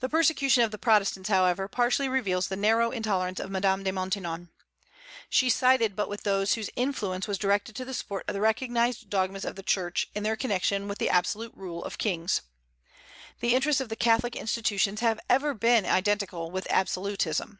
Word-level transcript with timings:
The 0.00 0.08
persecution 0.08 0.64
of 0.64 0.70
the 0.70 0.78
Protestants, 0.78 1.28
however, 1.28 1.68
partially 1.68 2.08
reveals 2.08 2.48
the 2.48 2.56
narrow 2.56 2.90
intolerance 2.90 3.38
of 3.38 3.50
Madame 3.50 3.82
de 3.82 3.92
Maintenon. 3.92 4.48
She 5.28 5.50
sided 5.50 5.94
but 5.94 6.08
with 6.08 6.22
those 6.22 6.54
whose 6.54 6.70
influence 6.74 7.28
was 7.28 7.36
directed 7.36 7.76
to 7.76 7.84
the 7.84 7.92
support 7.92 8.24
of 8.28 8.32
the 8.32 8.40
recognized 8.40 9.10
dogmas 9.10 9.44
of 9.44 9.54
the 9.54 9.62
Church 9.62 10.06
in 10.14 10.22
their 10.22 10.36
connection 10.36 10.88
with 10.88 10.96
the 10.96 11.10
absolute 11.10 11.52
rule 11.54 11.84
of 11.84 11.98
kings. 11.98 12.40
The 13.40 13.54
interests 13.54 13.82
of 13.82 13.92
Catholic 13.98 14.34
institutions 14.36 15.00
have 15.00 15.20
ever 15.28 15.52
been 15.52 15.84
identical 15.84 16.50
with 16.50 16.66
absolutism. 16.70 17.58